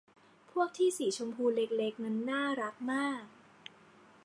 [0.51, 3.25] พวกที่สีชมพูเล็ก ๆ นั้นน่ารักมาก